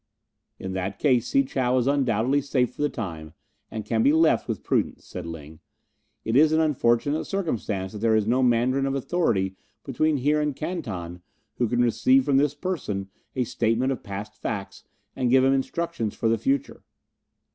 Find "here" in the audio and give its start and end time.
10.17-10.41